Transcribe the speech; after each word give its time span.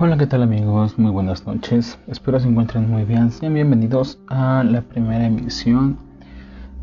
Hola, 0.00 0.16
¿qué 0.16 0.28
tal 0.28 0.44
amigos? 0.44 0.96
Muy 0.96 1.10
buenas 1.10 1.44
noches. 1.44 1.98
Espero 2.06 2.38
se 2.38 2.46
encuentren 2.46 2.88
muy 2.88 3.02
bien. 3.02 3.32
Sean 3.32 3.52
bienvenidos 3.52 4.20
a 4.28 4.62
la 4.62 4.82
primera 4.82 5.26
emisión 5.26 5.98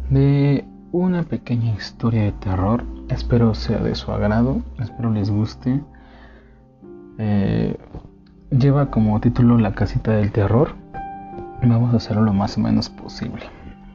de 0.09 0.65
una 0.91 1.23
pequeña 1.23 1.73
historia 1.75 2.23
de 2.23 2.33
terror. 2.33 2.83
Espero 3.07 3.55
sea 3.55 3.79
de 3.79 3.95
su 3.95 4.11
agrado, 4.11 4.61
espero 4.79 5.11
les 5.11 5.29
guste. 5.29 5.79
Eh, 7.17 7.77
lleva 8.51 8.91
como 8.91 9.21
título 9.21 9.59
La 9.59 9.71
casita 9.71 10.11
del 10.11 10.33
terror. 10.33 10.75
Vamos 11.63 11.93
a 11.93 11.97
hacerlo 11.97 12.21
lo 12.21 12.33
más 12.33 12.57
o 12.57 12.59
menos 12.59 12.89
posible. 12.89 13.43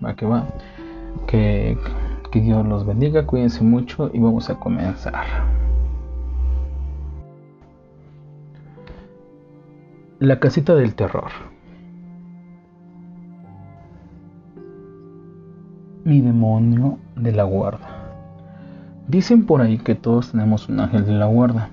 Va 0.02 0.14
que 0.14 0.24
va. 0.24 0.46
Que, 1.26 1.76
que 2.32 2.40
Dios 2.40 2.66
los 2.66 2.86
bendiga, 2.86 3.26
cuídense 3.26 3.64
mucho 3.64 4.10
y 4.14 4.18
vamos 4.18 4.48
a 4.48 4.54
comenzar. 4.54 5.26
La 10.20 10.38
casita 10.38 10.74
del 10.74 10.94
terror. 10.94 11.30
Mi 16.04 16.20
demonio 16.20 16.98
de 17.16 17.32
la 17.32 17.44
guarda. 17.44 17.88
Dicen 19.08 19.46
por 19.46 19.62
ahí 19.62 19.78
que 19.78 19.94
todos 19.94 20.32
tenemos 20.32 20.68
un 20.68 20.80
ángel 20.80 21.06
de 21.06 21.12
la 21.12 21.24
guarda, 21.24 21.70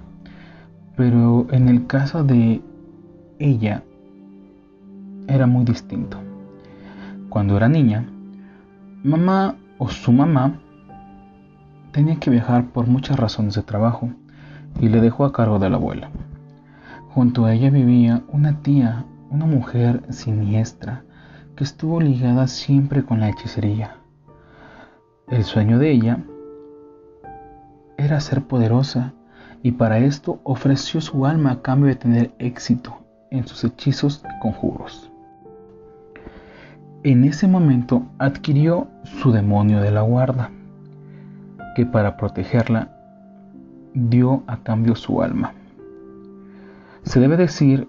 pero 0.96 1.46
en 1.52 1.68
el 1.68 1.88
caso 1.88 2.24
de 2.24 2.62
ella 3.38 3.84
era 5.28 5.46
muy 5.46 5.66
distinto. 5.66 6.18
Cuando 7.28 7.58
era 7.58 7.68
niña, 7.68 8.06
mamá 9.04 9.56
o 9.78 9.90
su 9.90 10.14
mamá 10.14 10.58
tenía 11.92 12.16
que 12.16 12.30
viajar 12.30 12.68
por 12.68 12.88
muchas 12.88 13.20
razones 13.20 13.56
de 13.56 13.64
trabajo 13.64 14.10
y 14.80 14.88
le 14.88 15.02
dejó 15.02 15.26
a 15.26 15.34
cargo 15.34 15.60
de 15.60 15.70
la 15.70 15.76
abuela. 15.76 16.12
Junto 17.18 17.46
a 17.46 17.54
ella 17.56 17.72
vivía 17.72 18.22
una 18.28 18.62
tía, 18.62 19.04
una 19.32 19.48
mujer 19.48 20.04
siniestra, 20.10 21.04
que 21.56 21.64
estuvo 21.64 22.00
ligada 22.00 22.46
siempre 22.46 23.04
con 23.04 23.20
la 23.20 23.30
hechicería. 23.30 23.96
El 25.28 25.44
sueño 25.44 25.80
de 25.80 25.90
ella 25.90 26.20
era 27.98 28.20
ser 28.20 28.44
poderosa 28.44 29.14
y 29.64 29.72
para 29.72 29.98
esto 29.98 30.40
ofreció 30.44 31.02
su 31.02 31.26
alma 31.26 31.54
a 31.54 31.62
cambio 31.64 31.88
de 31.88 31.96
tener 31.96 32.36
éxito 32.38 32.96
en 33.32 33.48
sus 33.48 33.64
hechizos 33.64 34.24
y 34.24 34.40
conjuros. 34.40 35.12
En 37.02 37.24
ese 37.24 37.48
momento 37.48 38.04
adquirió 38.20 38.90
su 39.04 39.32
demonio 39.32 39.82
de 39.82 39.90
la 39.90 40.02
guarda, 40.02 40.52
que 41.76 41.88
para 41.88 42.16
protegerla 42.16 42.96
dio 43.96 44.44
a 44.46 44.58
cambio 44.58 44.96
su 44.96 45.24
alma. 45.24 45.57
Se 47.08 47.22
debe 47.22 47.38
decir 47.38 47.88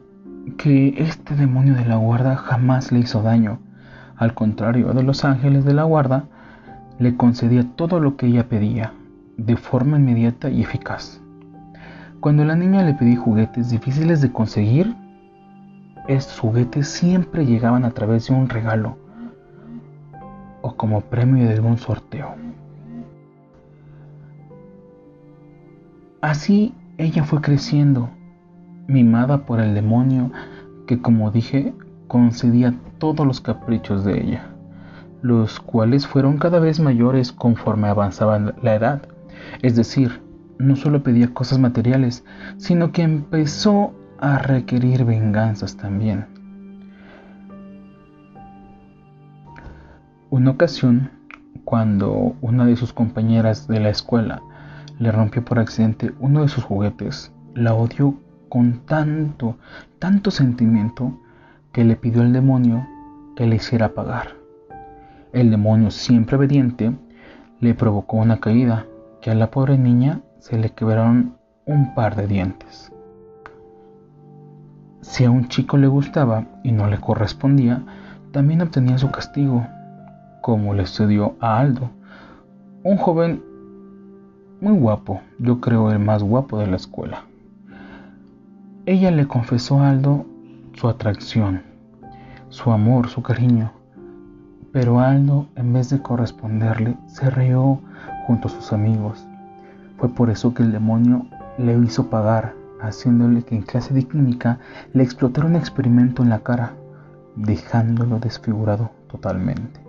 que 0.58 0.94
este 0.96 1.34
demonio 1.34 1.74
de 1.74 1.84
la 1.84 1.96
guarda 1.96 2.36
jamás 2.36 2.92
le 2.92 3.00
hizo 3.00 3.20
daño. 3.20 3.58
Al 4.16 4.32
contrario 4.32 4.92
de 4.92 5.02
los 5.02 5.24
ángeles 5.24 5.64
de 5.64 5.74
la 5.74 5.82
guarda, 5.82 6.26
le 7.00 7.16
concedía 7.16 7.64
todo 7.74 7.98
lo 7.98 8.16
que 8.16 8.26
ella 8.26 8.48
pedía, 8.48 8.92
de 9.36 9.56
forma 9.56 9.98
inmediata 9.98 10.50
y 10.50 10.62
eficaz. 10.62 11.20
Cuando 12.20 12.44
la 12.44 12.54
niña 12.54 12.84
le 12.84 12.94
pedí 12.94 13.16
juguetes 13.16 13.70
difíciles 13.70 14.20
de 14.20 14.30
conseguir, 14.30 14.94
estos 16.06 16.38
juguetes 16.38 16.86
siempre 16.86 17.44
llegaban 17.44 17.84
a 17.84 17.90
través 17.90 18.28
de 18.28 18.34
un 18.34 18.48
regalo 18.48 18.98
o 20.62 20.76
como 20.76 21.00
premio 21.00 21.48
de 21.48 21.54
algún 21.54 21.76
sorteo. 21.76 22.36
Así 26.20 26.72
ella 26.98 27.24
fue 27.24 27.40
creciendo 27.40 28.10
mimada 28.88 29.46
por 29.46 29.60
el 29.60 29.74
demonio 29.74 30.32
que, 30.86 31.00
como 31.00 31.30
dije, 31.30 31.74
concedía 32.08 32.74
todos 32.98 33.24
los 33.24 33.40
caprichos 33.40 34.04
de 34.04 34.20
ella, 34.20 34.46
los 35.22 35.60
cuales 35.60 36.06
fueron 36.06 36.38
cada 36.38 36.58
vez 36.58 36.80
mayores 36.80 37.30
conforme 37.30 37.86
avanzaba 37.88 38.38
la 38.62 38.74
edad. 38.74 39.02
Es 39.62 39.76
decir, 39.76 40.20
no 40.58 40.74
solo 40.74 41.02
pedía 41.02 41.32
cosas 41.32 41.58
materiales, 41.58 42.24
sino 42.56 42.90
que 42.90 43.02
empezó 43.02 43.94
a 44.18 44.38
requerir 44.38 45.04
venganzas 45.04 45.76
también. 45.76 46.26
Una 50.30 50.50
ocasión, 50.50 51.10
cuando 51.64 52.34
una 52.40 52.64
de 52.64 52.76
sus 52.76 52.92
compañeras 52.92 53.68
de 53.68 53.80
la 53.80 53.90
escuela 53.90 54.42
le 54.98 55.12
rompió 55.12 55.44
por 55.44 55.58
accidente 55.58 56.12
uno 56.18 56.42
de 56.42 56.48
sus 56.48 56.64
juguetes, 56.64 57.32
la 57.54 57.74
odió 57.74 58.14
con 58.48 58.80
tanto, 58.86 59.56
tanto 59.98 60.30
sentimiento 60.30 61.18
que 61.72 61.84
le 61.84 61.96
pidió 61.96 62.22
al 62.22 62.32
demonio 62.32 62.86
que 63.36 63.46
le 63.46 63.56
hiciera 63.56 63.90
pagar. 63.90 64.34
El 65.32 65.50
demonio, 65.50 65.90
siempre 65.90 66.36
obediente, 66.36 66.92
le 67.60 67.74
provocó 67.74 68.16
una 68.16 68.40
caída 68.40 68.86
que 69.20 69.30
a 69.30 69.34
la 69.34 69.50
pobre 69.50 69.78
niña 69.78 70.20
se 70.38 70.58
le 70.58 70.70
quebraron 70.70 71.36
un 71.66 71.94
par 71.94 72.16
de 72.16 72.26
dientes. 72.26 72.92
Si 75.02 75.24
a 75.24 75.30
un 75.30 75.48
chico 75.48 75.76
le 75.76 75.86
gustaba 75.86 76.46
y 76.62 76.72
no 76.72 76.88
le 76.88 76.98
correspondía, 76.98 77.82
también 78.32 78.62
obtenía 78.62 78.98
su 78.98 79.10
castigo, 79.10 79.66
como 80.40 80.74
le 80.74 80.86
sucedió 80.86 81.36
a 81.40 81.58
Aldo, 81.58 81.90
un 82.82 82.96
joven 82.96 83.42
muy 84.60 84.78
guapo, 84.78 85.20
yo 85.38 85.60
creo 85.60 85.90
el 85.90 85.98
más 85.98 86.22
guapo 86.22 86.58
de 86.58 86.66
la 86.66 86.76
escuela. 86.76 87.27
Ella 88.90 89.10
le 89.10 89.28
confesó 89.28 89.80
a 89.80 89.90
Aldo 89.90 90.24
su 90.72 90.88
atracción, 90.88 91.60
su 92.48 92.70
amor, 92.70 93.10
su 93.10 93.22
cariño, 93.22 93.70
pero 94.72 95.00
Aldo, 95.00 95.46
en 95.56 95.74
vez 95.74 95.90
de 95.90 96.00
corresponderle, 96.00 96.96
se 97.06 97.28
rió 97.28 97.82
junto 98.26 98.48
a 98.48 98.50
sus 98.50 98.72
amigos. 98.72 99.28
Fue 99.98 100.08
por 100.08 100.30
eso 100.30 100.54
que 100.54 100.62
el 100.62 100.72
demonio 100.72 101.26
le 101.58 101.78
hizo 101.80 102.08
pagar, 102.08 102.54
haciéndole 102.80 103.42
que 103.42 103.56
en 103.56 103.60
clase 103.60 103.92
de 103.92 104.04
química 104.04 104.58
le 104.94 105.02
explotara 105.02 105.46
un 105.46 105.56
experimento 105.56 106.22
en 106.22 106.30
la 106.30 106.38
cara, 106.38 106.72
dejándolo 107.36 108.18
desfigurado 108.18 108.90
totalmente. 109.08 109.80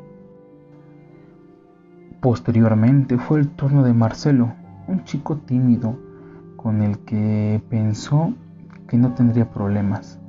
Posteriormente 2.19 3.17
fue 3.17 3.39
el 3.39 3.47
turno 3.47 3.81
de 3.83 3.93
Marcelo, 3.93 4.51
un 4.89 5.05
chico 5.05 5.37
tímido 5.37 5.97
con 6.57 6.81
el 6.81 6.99
que 6.99 7.61
pensó 7.69 8.33
que 8.89 8.97
no 8.97 9.13
tendría 9.13 9.49
problemas 9.49 10.19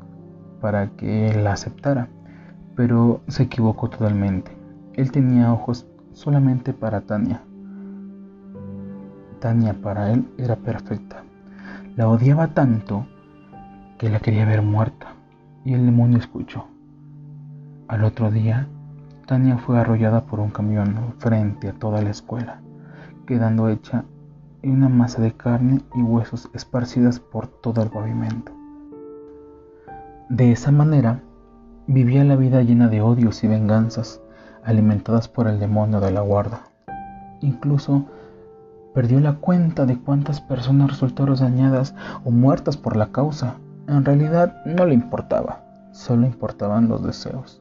para 0.60 0.91
que 0.91 1.34
la 1.34 1.54
aceptara, 1.54 2.09
pero 2.76 3.22
se 3.26 3.44
equivocó 3.44 3.88
totalmente. 3.88 4.56
Él 4.94 5.10
tenía 5.10 5.53
ojos 5.53 5.87
solamente 6.12 6.72
para 6.72 7.00
Tania. 7.00 7.43
Tania 9.41 9.81
para 9.81 10.12
él 10.12 10.28
era 10.37 10.56
perfecta. 10.56 11.25
La 11.97 12.09
odiaba 12.09 12.48
tanto 12.48 13.06
que 13.98 14.10
la 14.10 14.21
quería 14.21 14.44
ver 14.44 14.62
muerta 14.62 15.15
y 15.65 15.72
el 15.72 15.87
demonio 15.87 16.19
escuchó. 16.19 16.66
Al 17.88 18.04
otro 18.04 18.31
día, 18.31 18.69
Tania 19.27 19.56
fue 19.56 19.78
arrollada 19.78 20.27
por 20.27 20.38
un 20.38 20.50
camión 20.50 21.15
frente 21.19 21.69
a 21.69 21.72
toda 21.72 22.03
la 22.03 22.10
escuela, 22.10 22.60
quedando 23.27 23.69
hecha 23.69 24.04
y 24.62 24.69
una 24.69 24.88
masa 24.88 25.22
de 25.22 25.32
carne 25.32 25.81
y 25.94 26.03
huesos 26.03 26.50
esparcidas 26.54 27.21
por 27.21 27.47
todo 27.47 27.82
el 27.82 27.91
pavimento. 27.91 28.53
De 30.28 30.53
esa 30.53 30.71
manera, 30.71 31.22
vivía 31.87 32.25
la 32.25 32.37
vida 32.37 32.62
llena 32.62 32.88
de 32.88 33.00
odios 33.00 33.43
y 33.43 33.48
venganzas, 33.48 34.21
alimentadas 34.62 35.28
por 35.28 35.48
el 35.48 35.59
demonio 35.59 36.00
de 36.00 36.10
la 36.10 36.21
guarda. 36.21 36.62
Incluso 37.41 38.04
perdió 38.95 39.21
la 39.21 39.34
cuenta 39.34 39.86
de 39.86 39.98
cuántas 39.98 40.41
personas 40.41 40.91
resultaron 40.91 41.36
dañadas 41.36 41.95
o 42.24 42.30
muertas 42.30 42.77
por 42.77 42.97
la 42.97 43.13
causa. 43.13 43.54
En 43.89 44.04
realidad 44.04 44.65
no 44.66 44.86
le 44.86 44.95
importaba, 44.95 45.65
solo 45.92 46.27
importaban 46.27 46.89
los 46.89 47.03
deseos. 47.04 47.59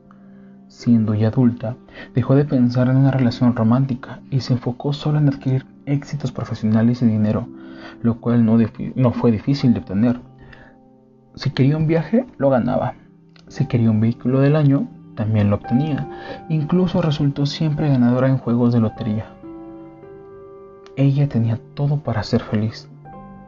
Siendo 0.69 1.15
ya 1.15 1.29
adulta, 1.29 1.75
dejó 2.13 2.35
de 2.35 2.45
pensar 2.45 2.89
en 2.89 2.97
una 2.97 3.09
relación 3.09 3.55
romántica 3.55 4.19
y 4.29 4.41
se 4.41 4.53
enfocó 4.53 4.93
solo 4.93 5.17
en 5.17 5.27
adquirir 5.27 5.65
éxitos 5.87 6.31
profesionales 6.31 7.01
y 7.01 7.07
dinero, 7.07 7.47
lo 8.03 8.21
cual 8.21 8.45
no, 8.45 9.11
fue 9.11 9.31
difícil 9.31 9.73
de 9.73 9.79
obtener. 9.79 10.19
Si 11.33 11.49
quería 11.49 11.75
un 11.75 11.87
viaje, 11.87 12.27
lo 12.37 12.51
ganaba. 12.51 12.93
Si 13.47 13.65
quería 13.65 13.89
un 13.89 13.99
vehículo 13.99 14.41
del 14.41 14.55
año, 14.55 14.87
también 15.15 15.49
lo 15.49 15.55
obtenía. 15.55 16.07
Incluso 16.49 17.01
resultó 17.01 17.47
siempre 17.47 17.89
ganadora 17.89 18.29
en 18.29 18.37
juegos 18.37 18.71
de 18.71 18.79
lotería. 18.79 19.25
Ella 20.97 21.27
tenía 21.27 21.59
todo 21.73 21.97
para 21.97 22.21
ser 22.21 22.41
feliz. 22.41 22.87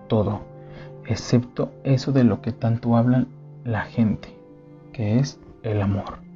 Todo. 0.07 0.41
Excepto 1.05 1.71
eso 1.83 2.11
de 2.11 2.23
lo 2.23 2.41
que 2.41 2.51
tanto 2.51 2.97
hablan 2.97 3.27
la 3.63 3.81
gente, 3.81 4.35
que 4.91 5.19
es 5.19 5.39
el 5.61 5.83
amor. 5.83 6.30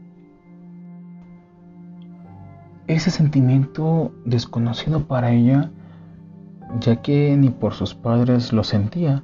Ese 2.88 3.10
sentimiento 3.10 4.12
desconocido 4.26 5.08
para 5.08 5.32
ella, 5.32 5.72
ya 6.80 7.02
que 7.02 7.36
ni 7.36 7.50
por 7.50 7.74
sus 7.74 7.96
padres 7.96 8.54
lo 8.54 8.64
sentía, 8.64 9.24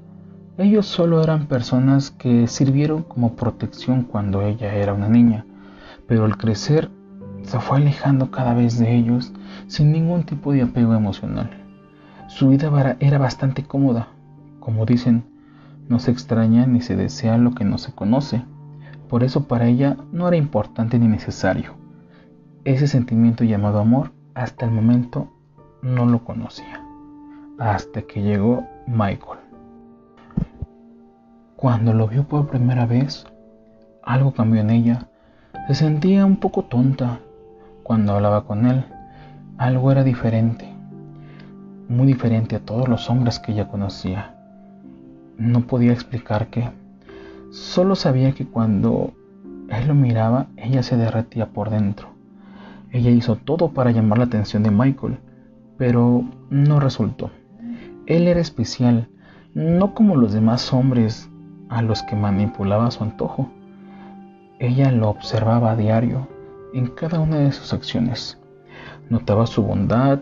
Ellos 0.58 0.86
solo 0.86 1.24
eran 1.24 1.48
personas 1.48 2.12
que 2.12 2.46
sirvieron 2.48 3.04
como 3.04 3.36
protección 3.36 4.04
cuando 4.04 4.42
ella 4.42 4.75
era 4.75 4.94
una 4.94 5.08
niña, 5.08 5.46
pero 6.08 6.25
al 6.25 6.38
crecer 6.38 6.92
se 7.42 7.60
fue 7.60 7.78
alejando 7.78 8.30
cada 8.31 8.54
vez 8.54 8.78
de 8.78 8.96
ellos 8.96 9.34
sin 9.68 9.92
ningún 9.92 10.24
tipo 10.24 10.52
de 10.52 10.62
apego 10.62 10.94
emocional. 10.94 11.50
Su 12.28 12.50
vida 12.50 12.96
era 13.00 13.18
bastante 13.18 13.63
cómoda. 13.63 14.10
Como 14.60 14.86
dicen, 14.86 15.24
no 15.90 16.00
se 16.00 16.12
extraña 16.12 16.68
ni 16.68 16.81
se 16.81 16.96
desea 16.96 17.38
lo 17.38 17.56
que 17.56 17.66
no 17.66 17.78
se 17.78 17.94
conoce. 17.94 18.44
Por 19.10 19.24
eso 19.24 19.48
para 19.48 19.68
ella 19.68 19.98
no 20.12 20.28
era 20.28 20.38
importante 20.38 21.00
ni 21.00 21.08
necesario. 21.08 21.81
Ese 22.63 22.86
sentimiento 22.86 23.44
llamado 23.44 23.80
amor 23.80 24.12
hasta 24.36 24.66
el 24.66 24.72
momento 24.72 25.31
no 25.81 26.06
lo 26.06 26.24
conocía. 26.24 26.86
Hasta 27.58 28.04
que 28.04 28.22
llegó 28.22 28.68
Michael. 28.86 29.40
Cuando 31.56 31.92
lo 31.94 32.08
vio 32.08 32.28
por 32.28 32.46
primera 32.46 32.86
vez, 32.86 33.25
algo 34.04 34.34
cambió 34.34 34.62
en 34.62 34.69
ella. 34.69 35.08
Se 35.68 35.74
sentía 35.74 36.24
un 36.24 36.38
poco 36.38 36.66
tonta 36.66 37.18
cuando 37.81 38.13
hablaba 38.13 38.46
con 38.46 38.68
él. 38.68 38.86
Algo 39.58 39.92
era 39.92 40.04
diferente, 40.04 40.72
muy 41.90 42.06
diferente 42.06 42.58
a 42.58 42.60
todos 42.60 42.88
los 42.88 43.10
hombres 43.10 43.40
que 43.40 43.54
ella 43.54 43.69
conocía. 43.69 44.36
No 45.36 45.62
podía 45.62 45.94
explicar 45.94 46.50
qué. 46.52 46.69
Solo 47.50 47.96
sabía 47.96 48.34
que 48.34 48.46
cuando 48.46 49.13
él 49.68 49.88
lo 49.88 49.96
miraba, 49.96 50.46
ella 50.58 50.84
se 50.84 50.96
derretía 50.96 51.48
por 51.48 51.72
dentro. 51.72 52.11
Ella 52.92 53.10
hizo 53.12 53.38
todo 53.38 53.70
para 53.70 53.92
llamar 53.92 54.18
la 54.18 54.26
atención 54.26 54.64
de 54.64 54.72
Michael, 54.72 55.18
pero 55.78 56.24
no 56.50 56.80
resultó. 56.80 57.32
Él 58.06 58.28
era 58.28 58.42
especial, 58.42 59.08
no 59.54 59.94
como 59.94 60.16
los 60.16 60.34
demás 60.34 60.74
hombres 60.74 61.30
a 61.70 61.82
los 61.82 62.04
que 62.04 62.16
manipulaba 62.16 62.92
su 62.92 63.04
antojo. 63.04 63.50
Ella 64.60 64.92
lo 64.92 65.10
observaba 65.10 65.72
a 65.72 65.76
diario 65.76 66.28
en 66.74 66.88
cada 66.88 67.20
una 67.20 67.38
de 67.38 67.52
sus 67.52 67.74
acciones. 67.74 68.38
Notaba 69.10 69.48
su 69.48 69.64
bondad, 69.64 70.20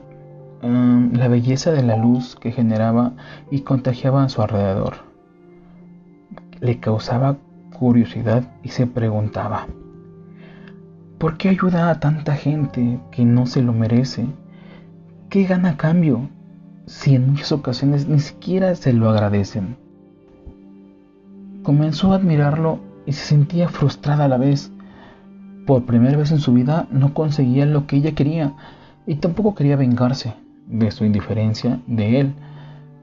mm, 0.62 1.16
la 1.16 1.28
belleza 1.28 1.72
de 1.72 1.84
la 1.84 1.98
luz 1.98 2.36
que 2.36 2.52
generaba 2.52 3.14
y 3.50 3.62
contagiaba 3.62 4.24
a 4.24 4.30
su 4.30 4.42
alrededor. 4.42 4.98
Le 6.60 6.80
causaba 6.80 7.38
curiosidad 7.78 8.44
y 8.64 8.70
se 8.70 8.86
preguntaba, 8.86 9.68
¿por 11.20 11.36
qué 11.36 11.50
ayuda 11.50 11.90
a 11.92 12.00
tanta 12.00 12.36
gente 12.36 12.98
que 13.12 13.26
no 13.26 13.46
se 13.46 13.62
lo 13.62 13.74
merece? 13.74 14.26
¿Qué 15.30 15.44
gana 15.44 15.72
a 15.72 15.78
cambio 15.78 16.30
si 16.86 17.14
en 17.14 17.32
muchas 17.32 17.52
ocasiones 17.52 18.08
ni 18.08 18.20
siquiera 18.20 18.74
se 18.74 18.94
lo 18.94 19.10
agradecen? 19.10 19.76
Comenzó 21.62 22.14
a 22.14 22.16
admirarlo 22.16 22.80
y 23.06 23.12
se 23.12 23.26
sentía 23.26 23.68
frustrada 23.68 24.26
a 24.26 24.28
la 24.30 24.38
vez. 24.38 24.72
Por 25.68 25.86
primera 25.86 26.18
vez 26.18 26.32
en 26.32 26.40
su 26.40 26.54
vida 26.54 26.88
no 26.90 27.14
conseguía 27.14 27.66
lo 27.66 27.86
que 27.86 27.98
ella 27.98 28.16
quería 28.16 28.54
y 29.06 29.16
tampoco 29.16 29.56
quería 29.56 29.76
vengarse 29.76 30.34
de 30.68 30.90
su 30.90 31.04
indiferencia 31.04 31.82
de 31.86 32.22
él. 32.22 32.34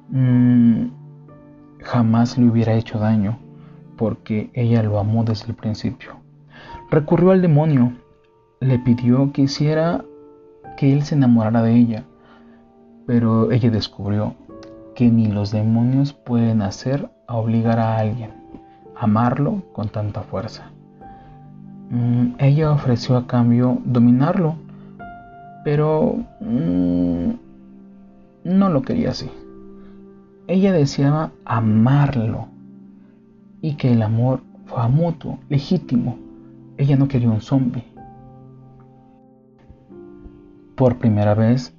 Mm, 0.09 0.87
jamás 1.83 2.39
le 2.39 2.49
hubiera 2.49 2.75
hecho 2.75 2.99
daño 2.99 3.39
porque 3.99 4.51
ella 4.55 4.83
lo 4.83 4.99
amó 4.99 5.23
desde 5.23 5.49
el 5.49 5.55
principio. 5.55 6.17
Recurrió 6.91 7.33
al 7.33 7.43
demonio, 7.43 7.93
le 8.61 8.79
pidió 8.79 9.33
que 9.33 9.43
hiciera 9.43 10.05
que 10.77 10.93
él 10.93 11.03
se 11.03 11.15
enamorara 11.15 11.63
de 11.63 11.75
ella, 11.75 12.05
pero 13.07 13.53
ella 13.53 13.71
descubrió 13.71 14.35
que 14.95 15.11
ni 15.11 15.27
los 15.27 15.51
demonios 15.51 16.13
pueden 16.13 16.63
hacer 16.63 17.11
a 17.27 17.37
obligar 17.37 17.79
a 17.79 17.99
alguien 17.99 18.31
a 18.97 19.05
amarlo 19.05 19.63
con 19.73 19.89
tanta 19.89 20.23
fuerza. 20.23 20.71
Mm, 21.91 22.35
ella 22.39 22.73
ofreció 22.73 23.17
a 23.17 23.27
cambio 23.27 23.79
dominarlo, 23.85 24.57
pero 25.65 26.17
mm, 26.41 27.31
no 28.45 28.69
lo 28.71 28.83
quería 28.83 29.11
así. 29.11 29.31
Ella 30.49 30.73
deseaba 30.73 31.33
amarlo 31.45 32.49
y 33.61 33.75
que 33.75 33.93
el 33.93 34.03
amor 34.03 34.41
fue 34.65 34.89
mutuo, 34.89 35.39
legítimo. 35.49 36.19
Ella 36.77 36.97
no 36.97 37.09
quería 37.09 37.31
un 37.31 37.41
zombie. 37.41 37.85
Por 40.77 40.99
primera 40.99 41.33
vez 41.33 41.75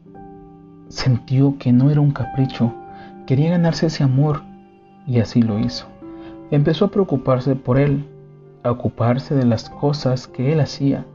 sintió 0.90 1.60
que 1.60 1.72
no 1.72 1.92
era 1.92 2.02
un 2.02 2.10
capricho, 2.10 2.74
quería 3.28 3.52
ganarse 3.52 3.86
ese 3.86 4.04
amor 4.04 4.42
y 5.06 5.20
así 5.20 5.44
lo 5.44 5.60
hizo. 5.60 5.86
Empezó 6.50 6.86
a 6.86 6.92
preocuparse 6.92 7.56
por 7.56 7.78
él, 7.78 8.08
a 8.64 8.72
ocuparse 8.72 9.36
de 9.36 9.46
las 9.46 9.70
cosas 9.70 10.28
que 10.28 10.52
él 10.52 10.62
hacía, 10.62 11.06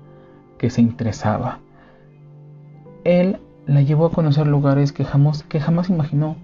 que 0.58 0.70
se 0.70 0.81
interesaba. 0.81 1.58
Él 3.02 3.40
la 3.67 3.82
llevó 3.82 4.06
a 4.06 4.12
conocer 4.12 4.46
lugares 4.46 4.93
que 4.93 5.05
jamás, 5.05 5.43
que 5.43 5.58
jamás 5.58 5.90
imaginó. 5.90 6.37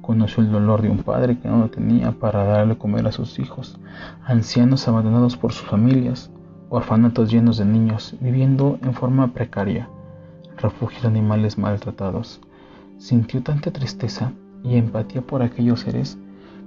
Conoció 0.00 0.42
el 0.42 0.50
dolor 0.50 0.82
de 0.82 0.90
un 0.90 1.04
padre 1.04 1.38
que 1.38 1.48
no 1.48 1.58
lo 1.58 1.70
tenía 1.70 2.10
para 2.10 2.42
darle 2.42 2.76
comer 2.76 3.06
a 3.06 3.12
sus 3.12 3.38
hijos, 3.38 3.78
ancianos 4.26 4.88
abandonados 4.88 5.36
por 5.36 5.52
sus 5.52 5.68
familias, 5.68 6.32
orfanatos 6.68 7.30
llenos 7.30 7.58
de 7.58 7.64
niños 7.64 8.16
viviendo 8.20 8.80
en 8.82 8.92
forma 8.92 9.28
precaria, 9.28 9.88
refugios 10.58 11.02
de 11.02 11.08
animales 11.08 11.58
maltratados. 11.58 12.40
Sintió 12.98 13.42
tanta 13.42 13.70
tristeza 13.70 14.32
y 14.62 14.76
empatía 14.76 15.22
por 15.22 15.42
aquellos 15.42 15.80
seres 15.80 16.18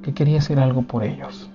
que 0.01 0.13
quería 0.13 0.39
hacer 0.39 0.59
algo 0.59 0.83
por 0.83 1.03
ellos. 1.03 1.49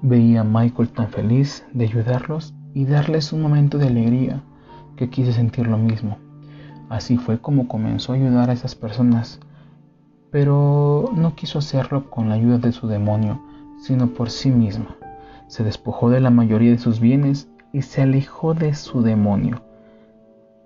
Veía 0.00 0.42
a 0.42 0.44
Michael 0.44 0.90
tan 0.90 1.08
feliz 1.08 1.64
de 1.72 1.84
ayudarlos 1.84 2.54
y 2.72 2.84
darles 2.84 3.32
un 3.32 3.42
momento 3.42 3.78
de 3.78 3.88
alegría 3.88 4.42
que 4.96 5.10
quise 5.10 5.32
sentir 5.32 5.66
lo 5.66 5.76
mismo. 5.76 6.18
Así 6.88 7.16
fue 7.16 7.38
como 7.38 7.68
comenzó 7.68 8.12
a 8.12 8.16
ayudar 8.16 8.50
a 8.50 8.52
esas 8.52 8.74
personas, 8.74 9.40
pero 10.30 11.10
no 11.14 11.34
quiso 11.34 11.58
hacerlo 11.58 12.10
con 12.10 12.28
la 12.28 12.36
ayuda 12.36 12.58
de 12.58 12.72
su 12.72 12.86
demonio, 12.86 13.42
sino 13.82 14.08
por 14.08 14.30
sí 14.30 14.50
misma. 14.50 14.96
Se 15.48 15.64
despojó 15.64 16.10
de 16.10 16.20
la 16.20 16.30
mayoría 16.30 16.70
de 16.70 16.78
sus 16.78 17.00
bienes 17.00 17.48
y 17.72 17.82
se 17.82 18.02
alejó 18.02 18.54
de 18.54 18.74
su 18.74 19.02
demonio. 19.02 19.62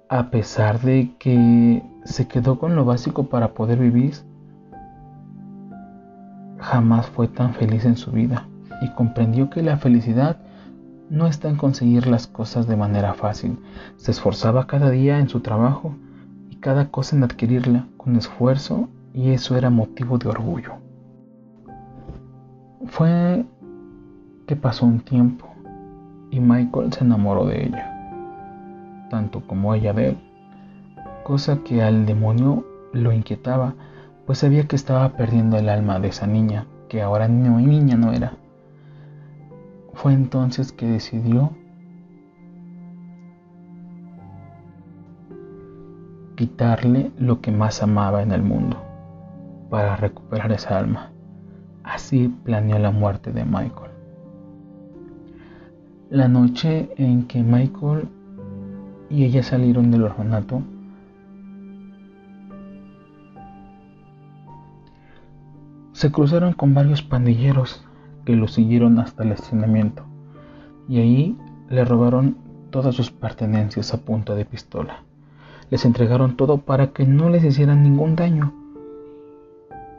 A 0.09 0.31
pesar 0.31 0.81
de 0.81 1.15
que 1.19 1.83
se 2.05 2.29
quedó 2.29 2.59
con 2.59 2.77
lo 2.77 2.85
básico 2.85 3.25
para 3.29 3.55
poder 3.55 3.79
vivir, 3.79 4.15
jamás 6.59 7.07
fue 7.07 7.29
tan 7.29 7.55
feliz 7.55 7.85
en 7.85 7.97
su 7.97 8.13
vida 8.13 8.47
y 8.83 8.91
comprendió 8.91 9.51
que 9.51 9.63
la 9.63 9.79
felicidad 9.79 10.39
no 11.09 11.27
está 11.27 11.49
en 11.49 11.57
conseguir 11.57 12.07
las 12.07 12.27
cosas 12.27 12.67
de 12.67 12.77
manera 12.77 13.15
fácil. 13.15 13.59
Se 13.97 14.11
esforzaba 14.11 14.67
cada 14.67 14.91
día 14.91 15.19
en 15.19 15.29
su 15.29 15.41
trabajo 15.41 15.95
y 16.51 16.57
cada 16.57 16.91
cosa 16.91 17.17
en 17.17 17.25
adquirirla 17.25 17.87
con 17.97 18.17
esfuerzo 18.17 18.89
y 19.13 19.31
eso 19.31 19.57
era 19.57 19.71
motivo 19.71 20.19
de 20.19 20.29
orgullo. 20.29 20.75
Fue 22.87 23.45
que 24.47 24.57
pasó 24.57 24.87
un 24.87 25.01
tiempo 25.01 25.52
y 26.33 26.41
Michael 26.41 26.93
se 26.93 27.05
enamoró 27.05 27.45
de 27.45 27.67
ella, 27.67 29.07
tanto 29.11 29.47
como 29.47 29.75
ella 29.75 29.93
de 29.93 30.09
él, 30.09 30.19
cosa 31.25 31.59
que 31.63 31.83
al 31.83 32.07
demonio 32.07 32.65
lo 32.95 33.13
inquietaba, 33.13 33.75
pues 34.27 34.39
sabía 34.39 34.67
que 34.67 34.75
estaba 34.75 35.11
perdiendo 35.11 35.59
el 35.59 35.69
alma 35.69 36.01
de 36.01 36.09
esa 36.09 36.27
niña, 36.27 36.67
que 36.89 37.03
ahora 37.03 37.29
no, 37.29 37.59
niña 37.59 37.97
no 37.97 38.13
era. 38.13 38.33
Fue 39.93 40.15
entonces 40.15 40.73
que 40.73 40.87
decidió 40.87 41.51
quitarle 46.35 47.13
lo 47.19 47.43
que 47.43 47.53
más 47.53 47.83
amaba 47.83 48.23
en 48.23 48.33
el 48.33 48.43
mundo 48.43 48.83
para 49.69 49.97
recuperar 49.97 50.51
esa 50.51 50.79
alma. 50.79 51.13
Así 51.85 52.29
planeó 52.29 52.79
la 52.79 52.91
muerte 52.91 53.33
de 53.33 53.45
Michael. 53.45 53.92
La 56.13 56.29
noche 56.29 56.91
en 56.99 57.27
que 57.27 57.43
Michael 57.43 58.07
y 59.09 59.25
ella 59.25 59.43
salieron 59.43 59.91
del 59.91 60.03
orfanato, 60.03 60.63
se 65.93 66.13
cruzaron 66.13 66.53
con 66.53 66.75
varios 66.75 67.01
pandilleros 67.01 67.83
que 68.27 68.37
lo 68.37 68.47
siguieron 68.47 68.99
hasta 68.99 69.23
el 69.23 69.33
estacionamiento 69.33 70.05
y 70.87 70.99
ahí 70.99 71.39
le 71.71 71.83
robaron 71.83 72.37
todas 72.69 72.95
sus 72.95 73.11
pertenencias 73.11 73.95
a 73.95 74.03
punta 74.03 74.35
de 74.35 74.45
pistola. 74.45 75.05
Les 75.71 75.87
entregaron 75.87 76.37
todo 76.37 76.59
para 76.59 76.89
que 76.89 77.07
no 77.07 77.31
les 77.31 77.43
hicieran 77.43 77.83
ningún 77.83 78.17
daño. 78.17 78.53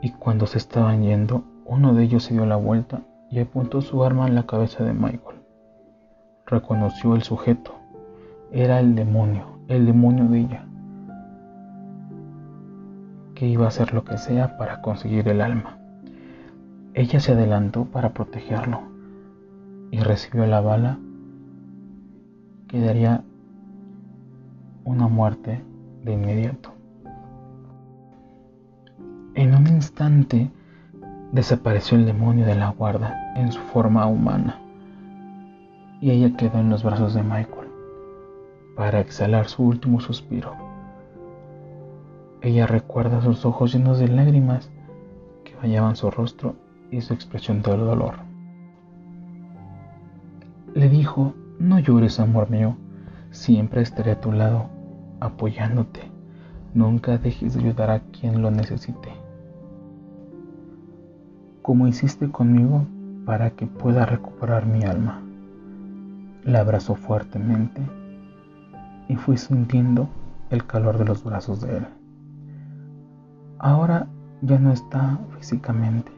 Y 0.00 0.10
cuando 0.10 0.46
se 0.46 0.58
estaban 0.58 1.02
yendo, 1.02 1.42
uno 1.64 1.92
de 1.92 2.04
ellos 2.04 2.22
se 2.22 2.34
dio 2.34 2.46
la 2.46 2.54
vuelta 2.54 3.02
y 3.32 3.40
apuntó 3.40 3.80
su 3.80 4.04
arma 4.04 4.28
en 4.28 4.36
la 4.36 4.46
cabeza 4.46 4.84
de 4.84 4.92
Michael. 4.92 5.43
Reconoció 6.46 7.14
el 7.14 7.22
sujeto. 7.22 7.74
Era 8.52 8.78
el 8.78 8.94
demonio, 8.94 9.58
el 9.68 9.86
demonio 9.86 10.28
de 10.28 10.40
ella. 10.40 10.66
que 13.34 13.48
iba 13.48 13.64
a 13.64 13.68
hacer 13.68 13.92
lo 13.92 14.04
que 14.04 14.16
sea 14.16 14.56
para 14.58 14.80
conseguir 14.80 15.28
el 15.28 15.40
alma. 15.40 15.78
Ella 16.94 17.18
se 17.18 17.32
adelantó 17.32 17.84
para 17.84 18.10
protegerlo 18.10 18.82
y 19.90 19.98
recibió 19.98 20.46
la 20.46 20.60
bala 20.60 20.98
que 22.68 22.80
daría 22.80 23.24
una 24.84 25.08
muerte 25.08 25.64
de 26.04 26.12
inmediato. 26.12 26.70
En 29.34 29.54
un 29.54 29.66
instante 29.66 30.52
desapareció 31.32 31.98
el 31.98 32.06
demonio 32.06 32.46
de 32.46 32.54
la 32.54 32.68
guarda 32.68 33.34
en 33.34 33.50
su 33.50 33.60
forma 33.60 34.06
humana 34.06 34.60
y 36.04 36.10
ella 36.10 36.36
quedó 36.36 36.58
en 36.58 36.68
los 36.68 36.84
brazos 36.84 37.14
de 37.14 37.22
Michael 37.22 37.70
para 38.76 39.00
exhalar 39.00 39.48
su 39.48 39.62
último 39.62 40.00
suspiro. 40.00 40.52
Ella 42.42 42.66
recuerda 42.66 43.22
sus 43.22 43.46
ojos 43.46 43.72
llenos 43.72 43.98
de 43.98 44.08
lágrimas 44.08 44.70
que 45.44 45.56
bañaban 45.56 45.96
su 45.96 46.10
rostro 46.10 46.56
y 46.90 47.00
su 47.00 47.14
expresión 47.14 47.62
de 47.62 47.74
dolor. 47.74 48.16
Le 50.74 50.90
dijo, 50.90 51.32
no 51.58 51.78
llores, 51.78 52.20
amor 52.20 52.50
mío, 52.50 52.76
siempre 53.30 53.80
estaré 53.80 54.10
a 54.10 54.20
tu 54.20 54.30
lado, 54.30 54.66
apoyándote. 55.20 56.02
Nunca 56.74 57.16
dejes 57.16 57.54
de 57.54 57.60
ayudar 57.60 57.88
a 57.88 58.00
quien 58.00 58.42
lo 58.42 58.50
necesite. 58.50 59.08
Como 61.62 61.86
hiciste 61.86 62.30
conmigo 62.30 62.84
para 63.24 63.52
que 63.52 63.64
pueda 63.64 64.04
recuperar 64.04 64.66
mi 64.66 64.84
alma. 64.84 65.23
La 66.44 66.60
abrazó 66.60 66.94
fuertemente 66.94 67.80
y 69.08 69.16
fui 69.16 69.38
sintiendo 69.38 70.08
el 70.50 70.66
calor 70.66 70.98
de 70.98 71.06
los 71.06 71.24
brazos 71.24 71.62
de 71.62 71.78
él. 71.78 71.86
Ahora 73.58 74.08
ya 74.42 74.58
no 74.58 74.70
está 74.70 75.18
físicamente, 75.38 76.12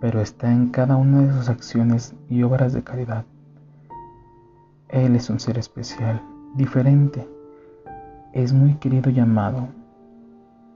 pero 0.00 0.20
está 0.20 0.50
en 0.50 0.70
cada 0.70 0.96
una 0.96 1.22
de 1.22 1.32
sus 1.32 1.48
acciones 1.48 2.16
y 2.28 2.42
obras 2.42 2.72
de 2.72 2.82
caridad. 2.82 3.24
Él 4.88 5.14
es 5.14 5.30
un 5.30 5.38
ser 5.38 5.56
especial, 5.56 6.20
diferente, 6.56 7.28
es 8.32 8.52
muy 8.52 8.74
querido 8.74 9.08
y 9.10 9.20
amado, 9.20 9.68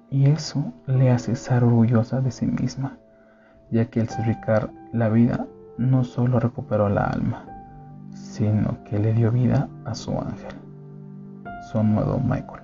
y 0.09 0.27
eso 0.27 0.73
le 0.87 1.11
hace 1.11 1.33
estar 1.33 1.65
orgullosa 1.65 2.21
de 2.21 2.31
sí 2.31 2.47
misma, 2.47 2.97
ya 3.73 3.87
que 3.87 3.99
el 3.99 4.09
sacrificar 4.09 4.71
la 4.93 5.09
vida 5.09 5.47
no 5.79 6.05
solo 6.05 6.39
recuperó 6.39 6.89
la 6.89 7.05
alma, 7.05 7.56
sino 8.37 8.85
que 8.85 8.99
le 8.99 9.15
dio 9.15 9.33
vida 9.33 9.67
a 9.87 9.95
su 9.95 10.11
ángel, 10.11 10.53
su 11.73 11.79
amado 11.79 12.21
Michael. 12.21 12.63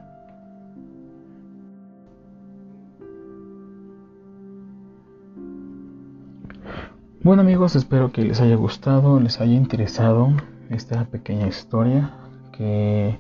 Bueno 7.24 7.40
amigos, 7.40 7.74
espero 7.74 8.12
que 8.12 8.22
les 8.22 8.42
haya 8.42 8.56
gustado, 8.56 9.18
les 9.18 9.40
haya 9.40 9.54
interesado 9.54 10.28
esta 10.68 11.06
pequeña 11.06 11.46
historia 11.46 12.10
que 12.52 13.18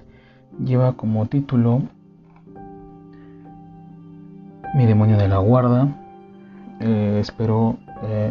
lleva 0.62 0.92
como 0.92 1.24
título 1.24 1.84
Mi 4.74 4.84
demonio 4.84 5.16
de 5.16 5.28
la 5.28 5.38
guarda. 5.38 5.88
Eh, 6.80 7.18
espero 7.18 7.78
eh, 8.02 8.30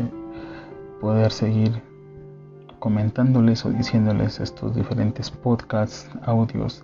poder 0.99 1.31
seguir 1.31 1.90
comentándoles 2.81 3.63
o 3.63 3.69
diciéndoles 3.69 4.39
estos 4.39 4.75
diferentes 4.75 5.29
podcasts, 5.29 6.09
audios, 6.23 6.83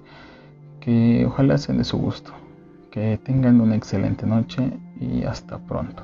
que 0.80 1.26
ojalá 1.26 1.58
sean 1.58 1.80
de 1.80 1.84
su 1.84 1.98
gusto. 1.98 2.32
Que 2.92 3.18
tengan 3.18 3.60
una 3.60 3.76
excelente 3.76 4.26
noche 4.26 4.72
y 5.02 5.24
hasta 5.24 5.58
pronto. 5.58 6.04